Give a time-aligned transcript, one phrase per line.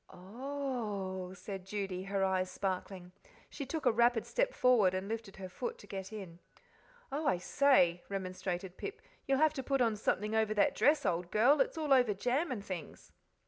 [0.09, 3.11] "Oh h h!" said Judy, her eyes sparkling.
[3.51, 6.39] She took a rapid step forward and lifted her foot to get in.
[7.11, 11.29] "Oh, I say!" remonstrated Pip, "you'll have to put on something over that dress, old
[11.29, 13.11] girl it's all over jam and things."